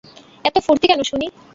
[0.45, 1.27] এত ফুর্তি কেন শুনি?